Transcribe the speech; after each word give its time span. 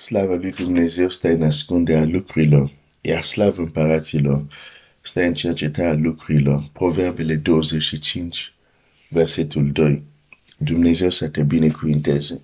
Slavă 0.00 0.34
lui 0.34 0.50
Dumnezeu 0.50 1.08
stă 1.08 1.28
în 1.28 1.42
ascunderea 1.42 2.04
lucrurilor, 2.04 2.72
iar 3.00 3.22
slavă 3.22 3.62
împăraților 3.62 4.46
stă 5.00 5.22
în 5.22 5.34
cercetarea 5.34 5.94
lucrurilor. 5.94 6.68
Proverbele 6.72 7.34
25, 7.34 8.52
versetul 9.08 9.72
2. 9.72 10.02
Dumnezeu 10.56 11.10
să 11.10 11.28
te 11.28 11.42
binecuvinteze. 11.42 12.40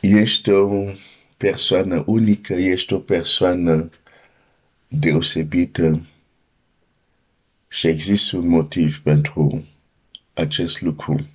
Ești 0.00 0.50
o 0.50 0.84
persoană 1.36 2.02
unică, 2.06 2.52
ești 2.52 2.92
o 2.92 2.98
persoană 2.98 3.90
deosebită 4.88 6.06
și 7.68 7.86
există 7.86 8.36
un 8.36 8.46
motiv 8.48 9.00
pentru 9.02 9.66
acest 10.34 10.80
lucru. 10.80 11.26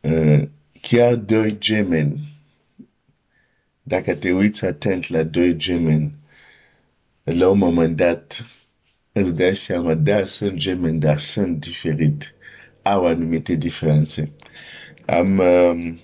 Uh, 0.00 0.42
chiar 0.80 1.14
doi 1.14 1.58
gemeni, 1.58 2.40
dacă 3.82 4.14
te 4.14 4.32
uiți 4.32 4.64
atent 4.64 5.08
la 5.08 5.22
doi 5.22 5.56
gemeni, 5.56 6.14
la 7.22 7.48
un 7.48 7.58
moment 7.58 7.96
dat 7.96 8.46
îți 9.12 9.34
dai 9.34 9.56
seama, 9.56 9.94
da, 9.94 10.26
sunt 10.26 10.54
gemeni, 10.54 11.00
dar 11.00 11.18
sunt 11.18 11.60
diferit, 11.60 12.34
au 12.82 13.06
anumite 13.06 13.54
diferențe. 13.54 14.30
Am, 15.06 15.38
um, 15.38 16.00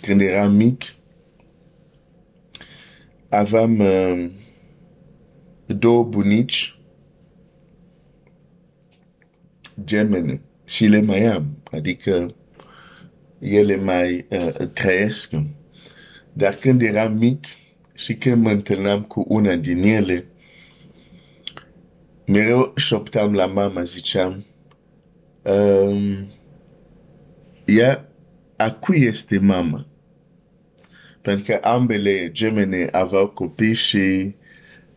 când 0.00 0.20
eram 0.20 0.54
mic, 0.54 0.82
aveam 3.28 3.78
um, 3.78 4.30
două 5.66 6.04
bunici 6.04 6.78
gemene 9.84 10.40
și 10.64 10.86
le 10.86 11.00
mai 11.00 11.24
am, 11.24 11.56
adică 11.70 12.34
ele 13.40 13.76
mai 13.76 14.26
uh, 14.30 14.68
trăiesc. 14.72 15.30
Dar 16.32 16.54
când 16.54 16.82
eram 16.82 17.16
mic 17.16 17.44
și 17.94 18.14
când 18.14 18.42
mă 18.42 18.50
întâlneam 18.50 19.02
cu 19.02 19.24
una 19.28 19.54
din 19.54 19.82
ele, 19.82 20.26
mereu 22.26 22.72
șoptam 22.76 23.34
la 23.34 23.46
mama, 23.46 23.82
ziceam, 23.82 24.44
um, 25.42 26.28
ea, 27.64 28.08
a 28.56 28.72
cui 28.72 29.02
este 29.02 29.38
mama? 29.38 29.86
Pentru 31.22 31.44
că 31.44 31.68
ambele 31.68 32.30
gemene 32.32 32.88
aveau 32.92 33.28
copii 33.28 33.74
și 33.74 34.34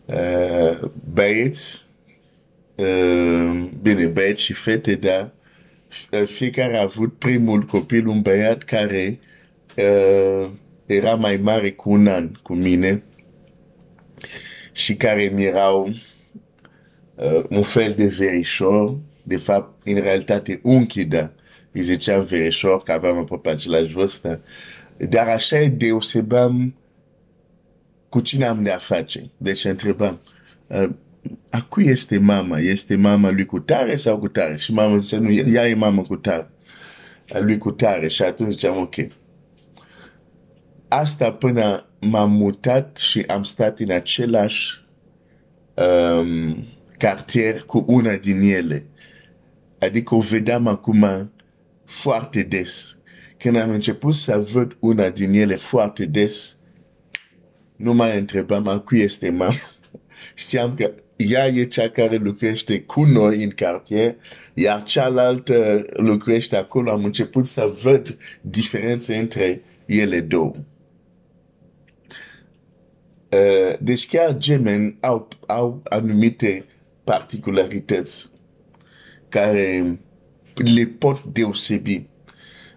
uh, 0.05 0.89
băieți, 1.13 1.85
uh, 2.75 3.69
bine, 3.81 4.05
băieți 4.05 4.41
și 4.41 4.53
fete, 4.53 4.95
dar 4.95 5.33
fiecare 6.25 6.77
a 6.77 6.81
avut 6.81 7.17
primul 7.17 7.61
copil, 7.61 8.07
un 8.07 8.21
băiat 8.21 8.63
care 8.63 9.19
uh, 9.77 10.49
era 10.85 11.15
mai 11.15 11.37
mare 11.37 11.71
cu 11.71 11.91
un 11.91 12.07
an 12.07 12.31
cu 12.43 12.53
mine 12.53 13.03
și 14.71 14.95
care 14.95 15.23
mi 15.23 15.43
erau 15.43 15.89
uh, 17.15 17.43
un 17.49 17.63
fel 17.63 17.93
de 17.97 18.05
verișor, 18.05 18.97
de 19.23 19.37
fapt, 19.37 19.87
în 19.87 20.01
realitate, 20.01 20.59
unchi, 20.63 21.05
da. 21.05 21.31
Îi 21.71 21.81
ziceam 21.81 22.23
verișor, 22.23 22.83
că 22.83 22.91
aveam 22.91 23.17
aproape 23.17 23.49
același 23.49 23.93
vârstă. 23.93 24.41
Dar 24.97 25.27
așa 25.27 25.59
e 25.59 25.67
deosebeam 25.67 26.75
cu 28.09 28.19
cine 28.19 28.45
am 28.45 28.63
de-a 28.63 28.77
face. 28.77 29.29
Deci 29.37 29.65
întrebam, 29.65 30.19
uh, 30.67 30.89
a 31.49 31.61
cui 31.61 31.85
este 31.85 32.17
mama? 32.17 32.59
Este 32.59 32.95
mama 32.95 33.29
lui 33.29 33.45
cu 33.45 33.59
tare 33.59 33.95
sau 33.95 34.19
cu 34.19 34.27
tare? 34.27 34.57
Și 34.57 34.73
mama 34.73 34.97
zice, 34.97 35.17
nu, 35.17 35.31
ea 35.31 35.67
e 35.67 35.73
mama 35.73 36.01
cu 36.01 36.15
tare. 36.15 36.49
A 37.33 37.39
lui 37.39 37.57
cu 37.57 37.71
tare. 37.71 38.07
Și 38.07 38.21
atunci 38.21 38.51
ziceam, 38.51 38.77
ok. 38.77 38.95
Asta 40.87 41.31
până 41.31 41.85
m-am 41.99 42.31
mutat 42.31 42.97
și 42.97 43.21
am 43.21 43.43
stat 43.43 43.79
în 43.79 43.91
același 43.91 44.85
um, 45.73 46.65
cartier 46.97 47.61
cu 47.61 47.83
una 47.87 48.13
din 48.15 48.41
ele. 48.41 48.85
Adică 49.79 50.15
o 50.15 50.19
vedeam 50.19 50.67
acum 50.67 51.31
foarte 51.85 52.41
des. 52.41 52.97
Când 53.37 53.55
am 53.55 53.69
început 53.69 54.13
să 54.13 54.45
văd 54.51 54.77
una 54.79 55.09
din 55.09 55.33
ele 55.33 55.55
foarte 55.55 56.05
des, 56.05 56.57
nu 57.75 57.93
mai 57.93 58.17
întrebam 58.17 58.67
a 58.67 58.79
cui 58.79 58.99
este 58.99 59.29
mama. 59.29 59.53
Știam 60.35 60.75
că 60.75 60.93
ea 61.29 61.47
e 61.47 61.65
cea 61.65 61.89
care 61.89 62.15
lucrește 62.15 62.81
cu 62.81 63.03
noi 63.03 63.43
în 63.43 63.49
cartier, 63.49 64.15
iar 64.53 64.83
cealaltă 64.83 65.85
lucrește 65.93 66.55
acolo. 66.55 66.91
Am 66.91 67.03
început 67.03 67.45
să 67.45 67.73
văd 67.81 68.17
diferențe 68.41 69.15
între 69.15 69.61
ele 69.85 70.19
două. 70.19 70.53
Uh, 73.29 73.77
deci 73.79 74.07
chiar 74.07 74.37
gemeni 74.37 74.97
au, 74.99 75.27
au 75.47 75.81
anumite 75.83 76.65
particularități 77.03 78.31
care 79.29 79.99
le 80.53 80.85
pot 80.85 81.23
deosebi. 81.23 82.05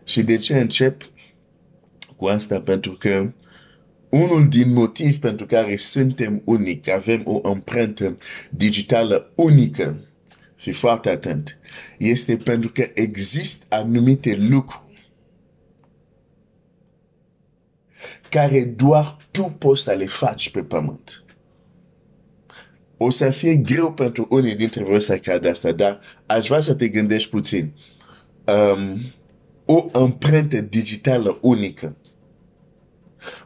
Și 0.04 0.22
de 0.22 0.36
ce 0.36 0.58
încep 0.58 1.02
cu 2.16 2.26
asta? 2.26 2.60
Pentru 2.60 2.92
că 2.92 3.32
unul 4.08 4.48
din 4.48 4.72
motiv 4.72 5.18
pentru 5.18 5.46
care 5.46 5.76
suntem 5.76 6.42
unici, 6.44 6.88
avem 6.88 7.22
o 7.24 7.40
amprentă 7.48 8.14
digitală 8.50 9.32
unică, 9.34 10.00
și 10.56 10.72
foarte 10.72 11.10
atent, 11.10 11.58
este 11.98 12.36
pentru 12.36 12.70
că 12.72 12.86
există 12.94 13.64
anumite 13.68 14.36
lucruri 14.36 15.10
care 18.30 18.64
doar 18.64 19.16
tu 19.30 19.42
poți 19.58 19.82
să 19.82 19.92
le 19.92 20.06
faci 20.06 20.50
pe 20.50 20.60
pământ. 20.60 21.24
O 22.96 23.10
să 23.10 23.30
fie 23.30 23.56
greu 23.56 23.92
pentru 23.92 24.26
unii 24.30 24.56
dintre 24.56 24.84
voi 24.84 25.02
să 25.02 25.18
cadă 25.18 25.50
asta, 25.50 25.72
dar 25.72 26.00
aș 26.26 26.46
vrea 26.46 26.60
să 26.60 26.74
te 26.74 26.88
gândești 26.88 27.30
puțin. 27.30 27.72
Um, 28.44 29.00
o 29.64 29.88
amprentă 29.92 30.60
digitală 30.60 31.38
unică 31.42 31.96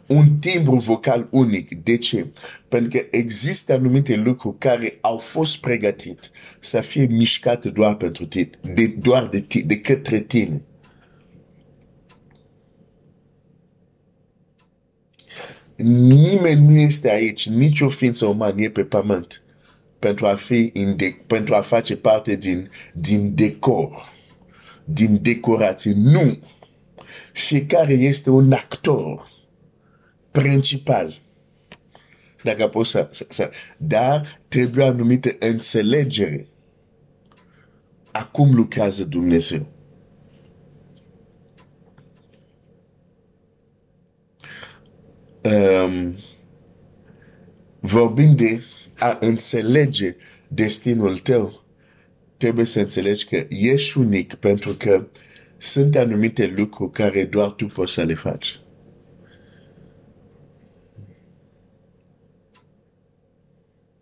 un 0.06 0.36
timbru 0.38 0.76
vocal 0.76 1.28
unic. 1.30 1.84
De 1.84 1.96
ce? 1.96 2.26
Pentru 2.68 2.98
că 2.98 3.06
există 3.10 3.72
anumite 3.72 4.14
lucruri 4.14 4.58
care 4.58 4.98
au 5.00 5.16
fost 5.16 5.60
pregătite 5.60 6.28
să 6.58 6.80
fie 6.80 7.06
mișcate 7.06 7.68
doar 7.68 7.94
pentru 7.94 8.26
tine, 8.26 8.50
de, 8.74 8.86
doar 8.86 9.28
de, 9.28 9.40
tine, 9.40 9.64
de 9.64 9.80
către 9.80 10.20
tine. 10.20 10.62
Nimeni 15.76 16.68
nu 16.68 16.78
este 16.78 17.10
aici, 17.10 17.48
nicio 17.48 17.88
ființă 17.88 18.26
umană 18.26 18.60
e 18.60 18.70
pe 18.70 18.84
pământ 18.84 19.42
pentru 20.00 20.26
a, 20.26 20.34
fi 20.34 20.70
in 20.72 20.96
de, 20.96 21.16
pentru 21.26 21.54
a 21.54 21.60
face 21.60 21.96
parte 21.96 22.36
din, 22.36 22.70
din 22.94 23.34
decor, 23.34 24.12
din 24.84 25.18
decorație. 25.22 25.92
Nu! 25.96 26.38
Fiecare 27.32 27.92
este 27.92 28.30
un 28.30 28.52
actor 28.52 29.28
principal. 30.30 31.20
Dacă 32.42 32.68
poți 32.68 32.90
să, 32.90 33.08
să, 33.12 33.26
să. 33.28 33.50
Dar 33.78 34.40
trebuie 34.48 34.84
anumită 34.84 35.30
înțelegere. 35.38 36.46
Acum 38.12 38.54
lucrează 38.54 39.04
Dumnezeu. 39.04 39.66
Um, 45.42 46.18
vorbind 47.80 48.36
de 48.36 48.62
a 48.98 49.16
înțelege 49.20 50.16
destinul 50.48 51.18
tău, 51.18 51.64
trebuie 52.36 52.64
să 52.64 52.80
înțelegi 52.80 53.26
că 53.26 53.46
ești 53.48 53.98
unic 53.98 54.34
pentru 54.34 54.72
că 54.72 55.06
sunt 55.58 55.96
anumite 55.96 56.54
lucruri 56.56 56.92
care 56.92 57.24
doar 57.24 57.50
tu 57.50 57.66
poți 57.66 57.92
să 57.92 58.02
le 58.02 58.14
faci. 58.14 58.59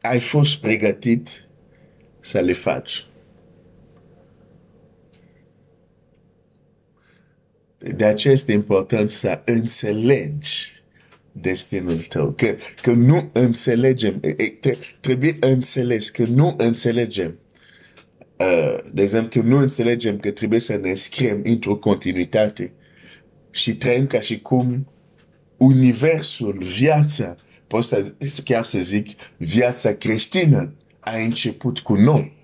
Ai 0.08 0.20
fost 0.20 0.60
pregătit 0.60 1.48
să 2.20 2.40
le 2.40 2.52
faci. 2.52 3.06
De 7.78 8.04
aceea 8.04 8.32
este 8.32 8.52
important 8.52 9.10
să 9.10 9.42
înțelegi 9.44 10.72
destinul 11.32 12.06
tău. 12.08 12.30
Că, 12.30 12.56
că 12.82 12.90
nu 12.90 13.30
înțelegem, 13.32 14.20
trebuie 15.00 15.36
înțeles 15.40 16.10
că 16.10 16.24
nu 16.24 16.54
înțelegem. 16.56 17.38
Uh, 18.36 18.92
de 18.92 19.02
exemplu, 19.02 19.40
că 19.40 19.46
nu 19.46 19.56
înțelegem 19.56 20.18
că 20.18 20.30
trebuie 20.30 20.60
să 20.60 20.76
ne 20.76 20.94
scriem 20.94 21.40
într-o 21.44 21.76
continuitate 21.76 22.72
și 23.50 23.76
trăim 23.76 24.06
ca 24.06 24.20
și 24.20 24.40
cum 24.40 24.92
universul, 25.56 26.64
viața, 26.64 27.36
pot 27.68 27.84
să, 27.84 28.12
chiar 28.44 28.64
să 28.64 28.80
zic, 28.80 29.08
viața 29.36 29.94
creștină 29.94 30.72
a 31.00 31.16
început 31.16 31.78
cu 31.78 31.94
noi. 31.94 32.36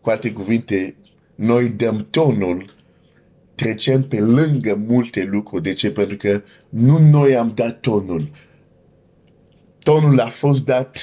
Cu 0.00 0.10
alte 0.10 0.32
cuvinte, 0.32 0.94
noi 1.34 1.68
dăm 1.68 2.06
tonul 2.10 2.64
trecem 3.58 4.02
pe 4.02 4.20
lângă 4.20 4.74
multe 4.86 5.24
lucruri. 5.24 5.62
De 5.62 5.72
ce? 5.72 5.90
Pentru 5.90 6.16
că 6.16 6.42
nu 6.68 6.98
noi 6.98 7.36
am 7.36 7.52
dat 7.54 7.80
tonul. 7.80 8.30
Tonul 9.78 10.20
a 10.20 10.28
fost 10.28 10.64
dat 10.64 10.98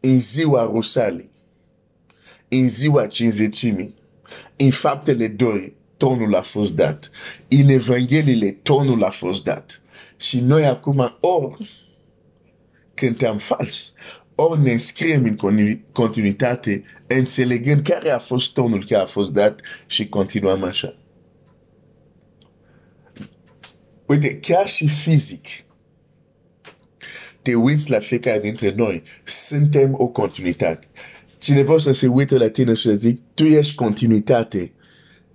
în 0.00 0.18
ziua 0.18 0.62
Rusalii, 0.62 1.30
în 2.48 2.68
ziua 2.68 3.06
cinzecimii, 3.06 3.94
în 4.56 4.70
faptele 4.70 5.28
doi, 5.28 5.74
tonul 5.96 6.34
a 6.34 6.42
fost 6.42 6.74
dat. 6.74 7.10
În 7.48 7.68
Evangheliile, 7.68 8.50
tonul 8.50 9.04
a 9.04 9.10
fost 9.10 9.44
dat. 9.44 9.82
Și 10.16 10.40
noi 10.40 10.66
acum, 10.66 11.16
ori 11.20 11.70
cântăm 12.94 13.38
fals, 13.38 13.92
ori 14.34 14.60
ne 14.60 14.72
înscriem 14.72 15.24
în 15.24 15.80
continuitate, 15.92 16.84
înțelegând 17.06 17.82
care 17.82 18.10
a 18.10 18.18
fost 18.18 18.52
tonul 18.52 18.86
care 18.88 19.02
a 19.02 19.06
fost 19.06 19.32
dat 19.32 19.60
și 19.86 20.08
continuăm 20.08 20.62
așa. 20.62 20.96
Uite, 24.06 24.38
chiar 24.38 24.68
și 24.68 24.88
fizic, 24.88 25.46
te 27.42 27.54
uiți 27.54 27.90
la 27.90 27.98
fiecare 27.98 28.40
dintre 28.40 28.74
noi, 28.74 29.02
suntem 29.24 29.94
o 29.96 30.06
continuitate. 30.06 30.86
Cineva 31.38 31.78
să 31.78 31.92
se 31.92 32.06
uite 32.06 32.36
la 32.36 32.48
tine 32.48 32.74
și 32.74 32.82
să 32.82 32.94
zic, 32.94 33.20
tu 33.34 33.44
ești 33.44 33.74
continuitate 33.74 34.72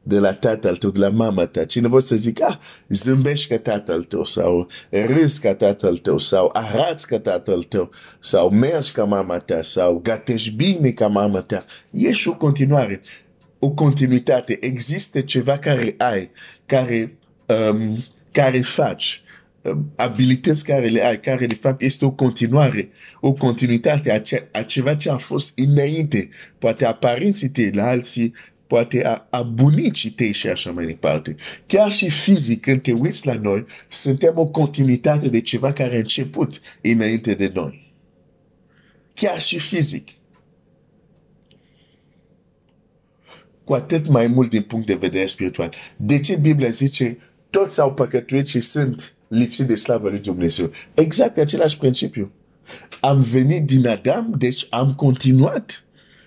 de 0.10 0.20
la 0.20 0.34
tatăl 0.34 0.76
tău, 0.76 0.90
de 0.90 1.00
la 1.00 1.10
mama 1.10 1.46
ta. 1.46 1.66
Cineva 1.66 2.00
să 2.00 2.16
zic, 2.16 2.42
ah, 2.44 2.56
zâmbești 2.88 3.48
ca 3.48 3.58
tatăl 3.58 4.04
tău 4.04 4.26
sau 4.26 4.68
râzi 4.90 5.40
ca 5.40 5.56
tatăl 5.56 5.98
tău 5.98 6.18
sau 6.18 6.50
arăți 6.54 7.08
ca 7.08 7.20
tatăl 7.20 7.64
tău 7.64 7.90
sau 8.20 8.50
mergi 8.50 8.92
ca 8.92 9.04
mama 9.04 9.40
ta 9.40 9.62
sau 9.62 10.00
gătești 10.04 10.52
bine 10.52 10.92
ca 10.92 11.08
mama 11.08 11.42
ta. 11.42 11.66
Ești 11.92 12.28
o 12.28 12.36
continuare, 12.36 13.02
o 13.60 13.70
continuitate. 13.70 14.58
Există 14.62 15.22
ceva 15.22 15.58
care 15.58 15.96
ai, 15.98 16.30
care, 16.66 17.18
um, 17.46 17.98
care 18.32 18.62
faci 18.62 19.24
abilități 19.96 20.66
care 20.66 20.88
le 20.88 21.06
ai, 21.06 21.20
care 21.20 21.46
de 21.46 21.56
fapt 21.56 21.82
este 21.82 22.06
o 22.06 22.12
continuare, 22.12 22.90
o 23.22 23.34
continuitate 23.34 24.12
a, 24.12 24.20
ce, 24.20 24.48
a 24.52 24.62
ceva 24.62 24.96
ce 24.96 25.10
a 25.10 25.18
fost 25.18 25.60
înainte, 25.60 26.30
poate 26.58 26.86
a 26.86 26.94
părinții 26.94 27.50
tăi, 27.50 27.72
la 27.72 27.88
alții, 27.88 28.34
poate 28.70 29.06
a, 29.06 29.28
a 29.30 29.42
bunicii 29.42 30.10
tăi 30.10 30.32
și 30.32 30.48
așa 30.48 30.72
mai 30.72 30.86
departe. 30.86 31.36
Chiar 31.66 31.92
și 31.92 32.10
fizic, 32.10 32.62
când 32.62 32.82
te 32.82 32.92
uiți 32.92 33.26
la 33.26 33.34
noi, 33.34 33.66
suntem 33.88 34.34
o 34.36 34.48
continuitate 34.48 35.30
de 35.30 35.42
ceva 35.42 35.74
care 35.74 35.96
a 35.96 35.98
început 35.98 36.62
înainte 36.82 37.34
de 37.34 37.52
noi. 37.54 37.94
Chiar 39.14 39.42
și 39.42 39.60
fizic. 39.60 40.10
Cu 43.64 43.74
atât 43.74 44.08
mai 44.08 44.28
mult 44.28 44.50
din 44.50 44.62
punct 44.62 44.86
de 44.88 44.96
vedere 44.96 45.26
spiritual. 45.26 45.74
De 45.98 46.20
ce 46.20 46.36
Biblia 46.36 46.70
zice 46.70 47.18
toți 47.50 47.80
au 47.80 47.94
păcătuit 47.94 48.48
și 48.48 48.60
sunt 48.60 49.16
lipsit 49.28 49.68
de 49.68 49.76
slavă 49.76 50.10
lui 50.10 50.20
Dumnezeu. 50.20 50.72
Exact 50.94 51.38
același 51.38 51.78
principiu. 51.78 52.32
Am 53.00 53.22
venit 53.22 53.66
din 53.66 53.88
Adam, 53.88 54.34
deci 54.38 54.66
am 54.70 54.94
continuat. 54.96 55.86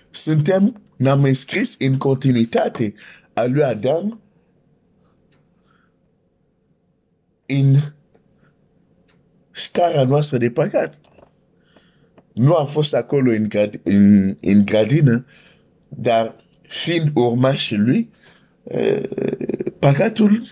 Suntem, 0.09 0.82
ne-am 0.97 1.23
înscris 1.23 1.75
în 1.79 1.97
continuitate 1.97 2.93
a 3.33 3.45
lui 3.45 3.63
Adam 3.63 4.21
în 7.45 7.75
starea 9.51 10.03
noastră 10.03 10.37
de 10.37 10.49
păcat. 10.49 10.97
Nu 12.33 12.55
am 12.55 12.67
fost 12.67 12.93
acolo 12.93 13.31
în, 13.31 13.49
grad, 13.49 13.79
în, 13.83 14.37
în 14.41 14.65
gradină, 14.65 15.25
dar 15.87 16.35
fiind 16.61 17.11
urmașii 17.13 17.77
lui, 17.77 18.09
eh, 18.63 19.03
păcatul 19.79 20.43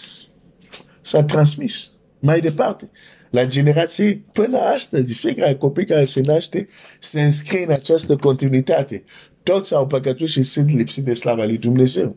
s-a 1.01 1.23
transmis 1.23 1.91
mai 2.19 2.39
departe. 2.39 2.89
La 3.29 3.45
generație 3.45 4.23
până 4.31 4.57
astăzi, 4.57 5.13
fiecare 5.13 5.55
copil 5.55 5.83
care 5.83 6.05
se 6.05 6.21
naște 6.21 6.67
se 6.99 7.21
înscrie 7.21 7.63
în 7.63 7.71
această 7.71 8.15
continuitate. 8.15 9.03
Toți 9.43 9.73
au 9.73 9.87
păcătuit 9.87 10.29
și 10.29 10.43
sunt 10.43 10.69
lipsiți 10.69 11.05
de 11.05 11.13
slava 11.13 11.43
lui 11.45 11.57
Dumnezeu. 11.57 12.15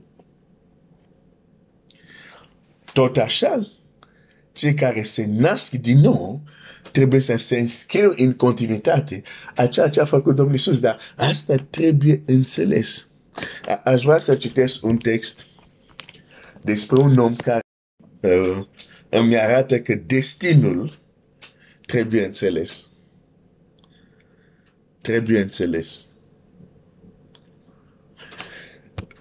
Tot 2.93 3.17
așa, 3.17 3.71
cei 4.53 4.75
care 4.75 5.03
se 5.03 5.26
nasc 5.26 5.73
din 5.73 5.99
nou 5.99 6.43
trebuie 6.93 7.21
să 7.21 7.37
se 7.37 7.59
înscriu 7.59 8.12
în 8.17 8.32
continuitate 8.32 9.23
a 9.56 9.67
ceea 9.67 9.88
ce 9.88 10.00
a 10.00 10.05
făcut 10.05 10.35
Domnul 10.35 10.55
Iisus, 10.55 10.81
dar 10.81 10.99
asta 11.17 11.55
trebuie 11.71 12.21
înțeles. 12.26 13.09
A 13.67 13.81
aș 13.85 14.03
vrea 14.03 14.19
să 14.19 14.35
citesc 14.35 14.85
un 14.85 14.97
text 14.97 15.47
despre 16.62 17.00
un 17.00 17.19
om 17.19 17.37
care 17.37 17.61
uh, 18.21 18.67
îmi 19.09 19.37
arată 19.38 19.81
că 19.81 19.94
destinul 19.94 20.99
trebuie 21.87 22.25
înțeles. 22.25 22.91
Trebuie 25.00 25.41
înțeles. 25.41 26.06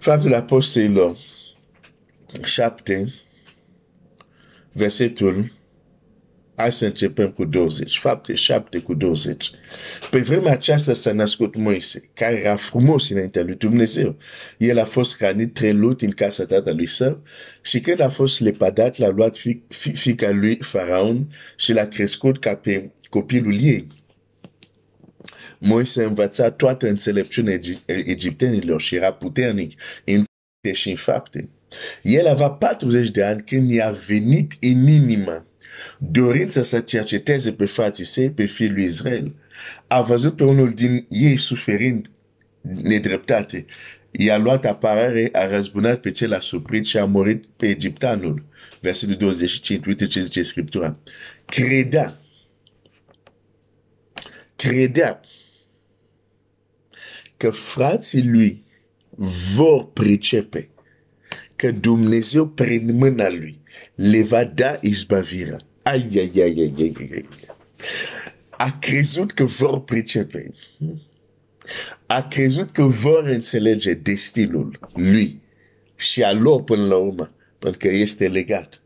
Faptul 0.03 0.33
Apostolilor 0.33 1.17
7, 2.43 3.13
versetul 4.71 5.51
Hai 6.55 6.71
să 6.71 6.85
începem 6.85 7.31
cu 7.31 7.45
20. 7.45 7.97
Fapte 7.97 8.35
7 8.35 8.79
cu 8.79 8.93
20. 8.93 9.51
Pe 10.11 10.19
vremea 10.19 10.51
aceasta 10.51 10.93
s-a 10.93 11.13
născut 11.13 11.55
Moise, 11.55 12.09
care 12.13 12.35
era 12.35 12.55
frumos 12.55 13.09
înaintea 13.09 13.43
lui 13.43 13.55
Dumnezeu. 13.55 14.17
El 14.57 14.79
a 14.79 14.85
fost 14.85 15.17
hrănit 15.17 15.53
trelut 15.53 16.01
în 16.01 16.11
casa 16.11 16.45
tatălui 16.45 16.87
său 16.87 17.23
și 17.61 17.81
când 17.81 17.99
a 17.99 18.09
fost 18.09 18.39
lepadat, 18.39 18.97
l-a 18.97 19.09
luat 19.09 19.37
fi, 19.37 19.61
fi, 19.67 19.95
fica 19.95 20.31
lui 20.31 20.57
Faraon 20.61 21.33
și 21.57 21.73
l-a 21.73 21.85
crescut 21.85 22.39
ca 22.39 22.55
pe 22.55 22.91
copilul 23.09 23.63
ei. 23.63 24.02
Moise 25.65 26.03
învăța 26.03 26.51
toată 26.51 26.87
înțelepciunea 26.87 27.59
egiptenilor 27.85 28.81
și 28.81 28.95
era 28.95 29.13
puternic 29.13 29.79
în 30.05 30.23
și 30.73 30.89
în 30.89 30.95
fapte. 30.95 31.49
El 32.01 32.27
avea 32.27 32.49
40 32.49 33.09
de 33.09 33.23
ani 33.23 33.43
când 33.43 33.71
i-a 33.71 33.91
venit 34.07 34.51
în 34.61 34.87
inimă 34.87 35.45
dorința 35.97 36.61
să 36.61 36.79
cerceteze 36.79 37.53
pe 37.53 37.65
frații 37.65 38.05
săi, 38.05 38.29
pe 38.31 38.45
fiul 38.45 38.73
lui 38.73 38.83
Israel, 38.83 39.35
a 39.87 40.01
văzut 40.01 40.35
pe 40.35 40.43
unul 40.43 40.73
din 40.73 41.05
ei 41.09 41.37
suferind 41.37 42.11
nedreptate. 42.61 43.65
I-a 44.11 44.37
luat 44.37 44.65
apărare, 44.65 45.29
a 45.31 45.47
răzbunat 45.47 45.99
pe 45.99 46.11
cel 46.11 46.33
asuprit 46.33 46.85
și 46.85 46.97
a 46.97 47.05
murit 47.05 47.45
pe 47.45 47.67
egiptanul. 47.67 48.43
Versetul 48.79 49.15
25, 49.15 49.85
uite 49.85 50.07
ce 50.07 50.21
zice 50.21 50.43
Scriptura. 50.43 50.97
Credea, 51.45 52.19
credea 54.55 55.21
că 57.43 57.49
frații 57.49 58.29
lui 58.29 58.63
vor 59.55 59.91
pricepe 59.91 60.69
că 61.55 61.71
Dumnezeu 61.71 62.47
prin 62.47 62.95
mâna 62.95 63.29
lui 63.29 63.59
le 63.95 64.23
va 64.23 64.43
da 64.43 64.77
izbavirea. 64.81 65.59
Ai, 65.81 66.07
ai, 66.11 66.31
ai, 66.35 66.41
ai, 66.41 66.73
ai, 66.77 66.93
ai. 66.97 67.25
A 68.49 68.77
crezut 68.81 69.31
că 69.31 69.43
vor 69.43 69.83
pricepe. 69.83 70.53
A 72.05 72.27
crezut 72.27 72.69
că 72.69 72.83
vor 72.83 73.27
înțelege 73.27 73.93
destinul 73.93 74.79
lui 74.93 75.41
și 75.95 76.23
a 76.23 76.31
lor 76.31 76.63
până 76.63 76.85
la 76.85 76.95
urmă, 76.95 77.33
pentru 77.59 77.79
că 77.79 77.87
este 77.87 78.27
legat. 78.27 78.81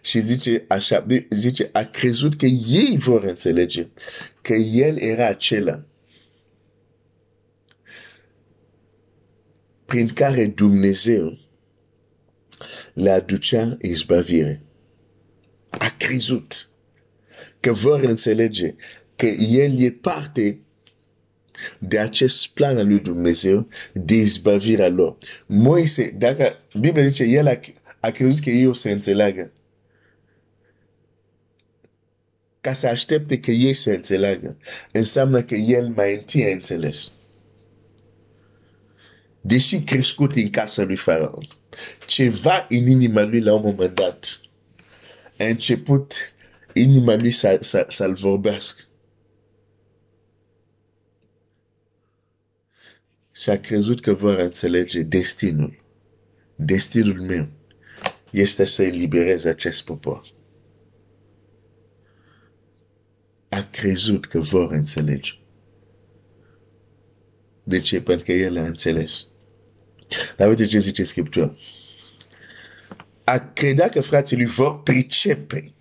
Și 0.00 0.20
zice 0.20 0.64
așa, 0.68 1.06
zice, 1.30 1.68
a 1.72 1.82
crezut 1.82 2.36
că 2.36 2.46
ei 2.46 2.96
vor 2.98 3.24
înțelege 3.24 3.86
că 4.42 4.54
el 4.54 4.98
era 4.98 5.26
acela 5.26 5.84
prin 9.94 10.08
care 10.08 10.46
Dumnezeu 10.46 11.38
le 12.92 13.10
aducea 13.10 13.76
izbavire 13.80 14.60
a 15.68 15.94
crezut 15.98 16.70
că 17.60 17.72
vor 17.72 18.00
înțelege 18.00 18.74
că 19.16 19.26
el 19.26 19.80
e 19.80 19.90
parte 19.90 20.58
de 21.78 21.98
acest 21.98 22.46
plan 22.46 22.78
al 22.78 22.86
lui 22.86 23.00
Dumnezeu 23.00 23.68
de 23.92 24.14
izbavirea 24.14 24.88
lor. 24.88 25.16
Moise, 25.46 26.14
dacă 26.18 26.56
Biblia 26.80 27.06
zice, 27.06 27.24
el 27.24 27.46
a, 27.46 27.60
a 28.00 28.10
crezut 28.10 28.44
că 28.44 28.50
ei 28.50 28.66
o 28.66 28.72
să 28.72 28.88
înțeleagă. 28.88 29.52
Ca 32.60 32.72
să 32.72 32.86
aștepte 32.86 33.40
că 33.40 33.50
ei 33.50 33.74
înțeleagă, 33.90 34.56
înseamnă 34.92 35.42
că 35.42 35.54
el 35.54 35.88
mai 35.88 36.14
întâi 36.14 36.52
a. 36.52 37.13
Deși 39.46 39.80
crescut 39.82 40.34
în 40.34 40.50
casa 40.50 40.82
lui 40.82 40.96
Faraon, 40.96 41.48
ceva 42.06 42.66
în 42.68 42.86
inima 42.90 43.22
lui 43.22 43.40
la 43.40 43.54
un 43.54 43.62
moment 43.62 43.94
dat 43.94 44.40
a 45.38 45.44
început 45.44 46.14
inima 46.72 47.14
lui 47.14 47.30
să, 47.30 47.58
să, 47.60 47.86
să-l 47.88 48.14
vorbească. 48.14 48.82
Și 53.32 53.50
a 53.50 53.60
crezut 53.60 54.00
că 54.00 54.12
vor 54.12 54.38
înțelege 54.38 55.02
destinul. 55.02 55.84
Destinul 56.56 57.20
meu. 57.20 57.48
este 58.30 58.64
să 58.64 58.82
elibereze 58.82 59.48
acest 59.48 59.84
popor. 59.84 60.34
A 63.48 63.68
crezut 63.70 64.26
că 64.26 64.38
vor 64.38 64.72
înțelege. 64.72 65.32
De 67.62 67.80
ce? 67.80 68.02
Pentru 68.02 68.24
că 68.24 68.32
el 68.32 68.58
a 68.58 68.66
înțeles. 68.66 69.26
Dar 70.36 70.48
uite 70.48 70.64
ce 70.64 70.78
zice 70.78 71.04
Scriptura. 71.04 71.56
A 73.24 73.38
credea 73.38 73.88
că 73.88 74.00
frații 74.00 74.36
lui 74.36 74.46
vor 74.46 74.82
pricepe 74.82 75.72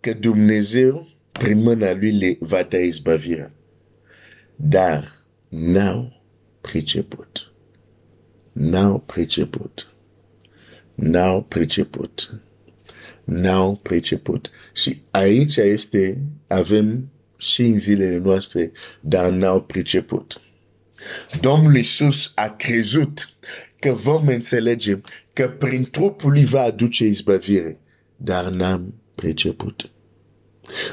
că 0.00 0.12
Dumnezeu, 0.12 1.08
prin 1.32 1.58
mâna 1.58 1.92
lui, 1.92 2.12
le 2.12 2.36
va 2.40 2.62
da 2.62 2.78
izbavirea. 2.78 3.52
Dar 4.56 5.24
n-au 5.48 6.22
priceput. 6.60 7.52
N-au 8.52 8.98
priceput. 8.98 9.94
N-au 10.94 11.42
priceput. 11.42 12.40
N-au 13.24 13.76
priceput. 13.76 14.50
Și 14.74 15.02
aici 15.10 15.56
este, 15.56 16.22
avem 16.46 17.10
și 17.36 17.62
în 17.62 17.78
zilele 17.78 18.16
noastre, 18.16 18.72
dar 19.00 19.30
n-au 19.30 19.62
priceput. 19.62 20.40
Domnul 21.40 21.76
Iisus 21.76 22.32
a 22.34 22.48
crezut 22.48 23.34
că 23.78 23.92
vom 23.92 24.26
înțelege 24.26 25.00
că 25.32 25.48
prin 25.48 25.88
trupul 25.90 26.30
lui 26.30 26.44
va 26.44 26.62
aduce 26.62 27.04
izbăvire, 27.04 27.78
dar 28.16 28.44
n-am 28.44 28.94
priceput. 29.14 29.90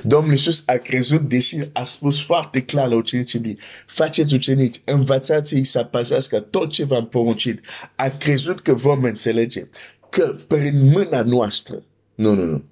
Domnul 0.04 0.32
Iisus 0.32 0.64
a 0.66 0.74
crezut, 0.74 1.30
deși 1.30 1.58
a 1.74 1.84
spus 1.84 2.22
foarte 2.22 2.62
clar 2.64 2.88
la 2.88 2.96
ucenicii 2.96 3.40
lui, 3.42 3.60
faceți 3.88 4.34
ucenici, 4.34 4.82
învățați-i 4.86 5.64
să 5.64 5.84
păzească 5.84 6.40
tot 6.40 6.72
ce 6.72 6.86
v-am 6.86 7.08
poruncit. 7.08 7.66
A 7.96 8.10
crezut 8.10 8.62
că 8.62 8.74
vom 8.74 9.04
înțelege 9.04 9.68
că 10.10 10.36
prin 10.48 10.90
mâna 10.92 11.22
noastră, 11.22 11.84
nu, 12.16 12.34
nu, 12.34 12.46
nu, 12.46 12.64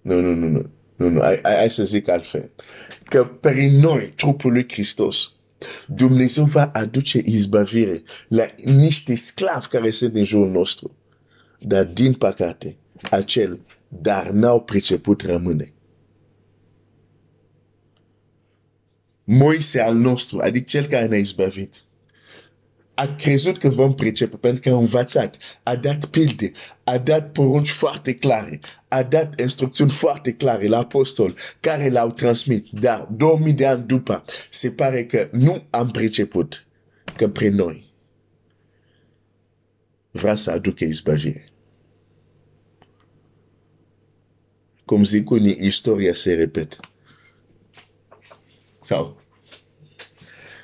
nu, 0.00 0.20
nu, 0.20 0.34
nu, 0.34 0.48
nu, 0.48 0.70
nu, 0.96 1.08
nu, 1.08 1.20
hai, 1.20 1.40
hai 1.42 1.70
să 1.70 1.84
zic 1.84 2.08
altfel, 2.08 2.50
că 3.04 3.24
prin 3.24 3.78
noi, 3.78 4.12
trupul 4.16 4.52
lui 4.52 4.66
Hristos, 4.68 5.32
Dumnezeu 5.86 6.44
va 6.44 6.70
aduce 6.72 7.22
izbăvire 7.24 8.02
la 8.28 8.44
niște 8.64 9.14
sclavi 9.14 9.66
care 9.66 9.90
sunt 9.90 10.14
în 10.14 10.24
jurul 10.24 10.50
nostru. 10.50 10.96
Dar, 11.58 11.84
din 11.84 12.14
păcate, 12.14 12.76
acel 13.10 13.60
dar 13.88 14.30
n-au 14.30 14.60
priceput 14.60 15.22
rămâne. 15.22 15.72
Moise 19.24 19.80
al 19.80 19.94
nostru, 19.94 20.38
adică 20.38 20.64
cel 20.68 20.86
care 20.86 21.06
ne-a 21.06 21.18
izbăvit, 21.18 21.74
a 23.02 23.14
crezut 23.14 23.58
că 23.58 23.68
vom 23.68 23.94
pricepe 23.94 24.36
pentru 24.36 24.60
că 24.60 24.68
a 24.68 24.78
învățat, 24.78 25.36
a 25.62 25.76
dat 25.76 26.04
pilde, 26.04 26.52
a 26.84 26.98
dat 26.98 27.32
porunci 27.32 27.70
foarte 27.70 28.14
clare, 28.14 28.60
a 28.88 29.02
dat 29.02 29.40
instrucțiuni 29.40 29.90
foarte 29.90 30.32
clare 30.32 30.66
la 30.66 30.78
apostol 30.78 31.34
care 31.60 31.90
l-au 31.90 32.10
transmis. 32.10 32.62
Dar 32.70 33.08
2000 33.10 33.52
de 33.52 33.66
ani 33.66 33.86
după, 33.86 34.24
se 34.50 34.70
pare 34.70 35.06
că 35.06 35.28
nu 35.32 35.62
am 35.70 35.90
priceput 35.90 36.66
că 37.16 37.28
prin 37.28 37.54
noi 37.54 37.92
vrea 40.10 40.34
să 40.34 40.50
aducă 40.50 40.84
izbăvire. 40.84 41.52
Cum 44.84 45.04
zic 45.04 45.30
unii, 45.30 45.58
istoria 45.60 46.14
se 46.14 46.34
repetă. 46.34 46.76
Sau 48.80 49.21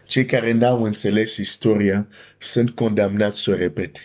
cei 0.08 0.24
care 0.24 0.52
n-au 0.52 0.82
înțeles 0.82 1.36
istoria 1.36 2.08
sunt 2.38 2.70
condamnați 2.70 3.40
să 3.40 3.50
o 3.50 3.54
repete. 3.54 4.00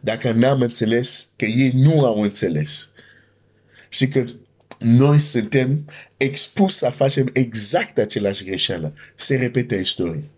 Dacă 0.00 0.32
n-am 0.32 0.60
înțeles 0.60 1.32
că 1.36 1.44
ei 1.44 1.70
nu 1.74 2.04
au 2.04 2.20
înțeles 2.20 2.92
și 3.88 4.08
că 4.08 4.24
noi 4.78 5.18
suntem 5.18 5.84
expus 6.16 6.76
să 6.76 6.88
facem 6.88 7.30
exact 7.32 7.98
același 7.98 8.44
greșeală, 8.44 8.94
se 9.14 9.36
repete 9.36 9.74
istoria. 9.74 10.30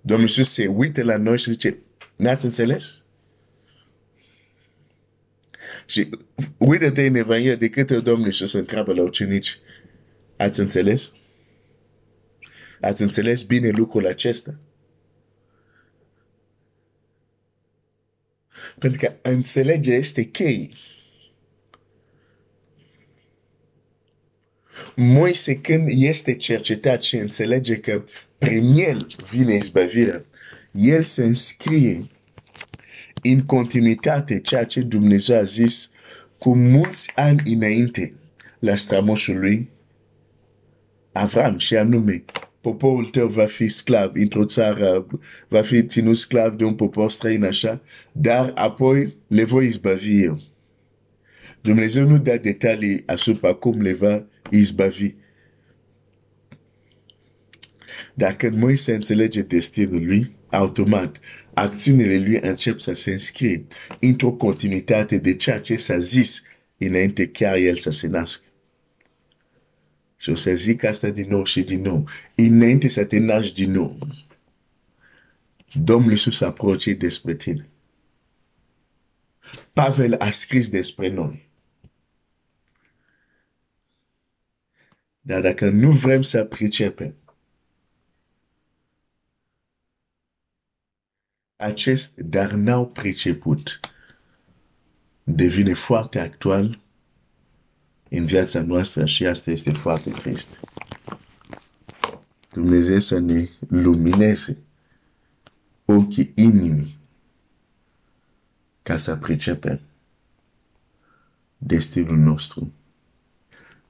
Domnul 0.00 0.26
Iisus 0.26 0.52
se 0.52 0.66
uită 0.66 1.02
la 1.02 1.16
noi 1.16 1.38
și 1.38 1.50
zice, 1.50 1.78
n-ați 2.16 2.44
înțeles? 2.44 3.02
Și 5.86 6.08
uite-te 6.58 7.06
în 7.06 7.14
Evanghelie 7.14 7.56
de 7.56 7.68
câte 7.68 8.00
Domnul 8.00 8.26
Iisus 8.26 8.52
întreabă 8.52 8.94
la 8.94 9.02
ucenici, 9.02 9.60
ați 10.40 10.60
înțeles? 10.60 11.12
Ați 12.80 13.02
înțeles 13.02 13.42
bine 13.42 13.68
lucrul 13.68 14.06
acesta? 14.06 14.58
Pentru 18.78 19.00
că 19.00 19.12
înțelege 19.22 19.94
este 19.94 20.24
chei. 20.24 20.74
Moise 24.96 25.60
când 25.60 25.88
este 25.90 26.36
cercetat 26.36 27.02
și 27.02 27.16
înțelege 27.16 27.80
că 27.80 28.04
prin 28.38 28.78
el 28.78 29.06
vine 29.30 29.54
izbăvirea, 29.54 30.24
el 30.72 31.02
se 31.02 31.24
înscrie 31.24 32.06
în 33.22 33.44
continuitate 33.44 34.40
ceea 34.40 34.64
ce 34.64 34.80
Dumnezeu 34.80 35.36
a 35.36 35.42
zis 35.42 35.90
cu 36.38 36.56
mulți 36.56 37.12
ani 37.14 37.54
înainte 37.54 38.14
la 38.58 38.74
strămoșul 38.74 39.38
lui 39.38 39.68
Avram 41.12 41.58
și 41.58 41.76
anume 41.76 42.24
poporul 42.60 43.04
tău 43.04 43.28
va 43.28 43.46
fi 43.46 43.68
sclav 43.68 44.10
într-o 44.14 44.44
țară, 44.44 45.06
va 45.48 45.62
fi 45.62 45.82
ținut 45.82 46.16
sclav 46.16 46.56
de 46.56 46.64
un 46.64 46.74
popor 46.74 47.10
străin 47.10 47.44
așa, 47.44 47.82
dar 48.12 48.52
apoi 48.54 49.16
le 49.26 49.44
voi 49.44 49.66
izbavi 49.66 50.22
eu. 50.22 50.40
Dumnezeu 51.60 52.06
nu 52.06 52.18
dă 52.18 52.36
detalii 52.36 53.02
asupra 53.06 53.52
cum 53.52 53.82
le 53.82 53.92
va 53.92 54.26
izbavi. 54.50 55.14
Dacă 58.14 58.50
Moise 58.50 58.94
înțelege 58.94 59.42
destinul 59.42 60.06
lui, 60.06 60.36
automat, 60.50 61.20
acțiunile 61.54 62.18
lui 62.18 62.38
încep 62.42 62.78
să 62.78 62.92
se 62.92 63.12
înscrie 63.12 63.64
într-o 64.00 64.32
continuitate 64.32 65.18
de 65.18 65.36
ceea 65.36 65.60
ce 65.60 65.76
s-a 65.76 65.98
zis 65.98 66.42
înainte 66.78 67.26
chiar 67.28 67.56
el 67.56 67.76
să 67.76 67.90
se 67.90 68.08
nască. 68.08 68.44
Și 70.20 70.30
o 70.30 70.34
să 70.34 70.54
zic 70.54 70.84
asta 70.84 71.08
din 71.08 71.28
nou 71.28 71.44
și 71.44 71.62
din 71.62 71.80
nou. 71.80 72.08
Înainte 72.34 72.88
să 72.88 73.04
te 73.04 73.18
naști 73.18 73.54
din 73.54 73.70
nou, 73.70 73.98
Domnul 75.72 76.10
Iisus 76.10 76.40
a 76.40 76.46
aproce 76.46 76.92
despre 76.92 77.34
tine. 77.34 77.68
Pavel 79.72 80.14
a 80.14 80.30
scris 80.30 80.68
despre 80.68 81.08
noi. 81.08 81.48
Dar 85.20 85.40
dacă 85.40 85.70
nu 85.70 85.90
vrem 85.90 86.22
să 86.22 86.44
pricepem, 86.44 87.14
acest 91.56 92.16
dar 92.16 92.50
n-au 92.52 92.88
priceput 92.88 93.80
devine 95.22 95.74
foarte 95.74 96.18
actual 96.18 96.80
în 98.10 98.24
viața 98.24 98.62
noastră 98.62 99.06
și 99.06 99.26
asta 99.26 99.50
este 99.50 99.72
foarte 99.72 100.10
trist. 100.10 100.50
Dumnezeu 102.52 102.98
să 102.98 103.18
ne 103.18 103.48
lumineze 103.68 104.58
ochii 105.84 106.32
inimii 106.34 106.98
ca 108.82 108.96
să 108.96 109.16
pricepem 109.16 109.80
destinul 111.58 112.16
nostru. 112.16 112.72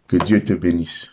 Que 0.06 0.16
Dieu 0.16 0.38
te 0.38 0.54
bénisse. 0.54 1.08